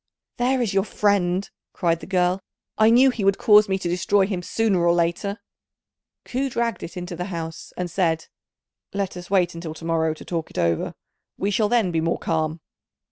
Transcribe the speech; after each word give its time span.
"There 0.37 0.63
is 0.63 0.73
your 0.73 0.83
friend," 0.83 1.47
cried 1.73 1.99
the 1.99 2.07
girl; 2.07 2.41
"I 2.75 2.89
knew 2.89 3.11
he 3.11 3.23
would 3.23 3.37
cause 3.37 3.69
me 3.69 3.77
to 3.77 3.87
destroy 3.87 4.25
him 4.25 4.41
sooner 4.41 4.79
or 4.83 4.93
later." 4.95 5.39
Ku 6.25 6.49
dragged 6.49 6.81
it 6.81 6.97
into 6.97 7.15
the 7.15 7.25
house, 7.25 7.71
and 7.77 7.87
said, 7.87 8.25
"Let 8.95 9.15
us 9.15 9.29
wait 9.29 9.49
till 9.49 9.75
to 9.75 9.85
morrow 9.85 10.15
to 10.15 10.25
talk 10.25 10.49
it 10.49 10.57
over; 10.57 10.95
we 11.37 11.51
shall 11.51 11.69
then 11.69 11.91
be 11.91 12.01
more 12.01 12.17
calm." 12.17 12.61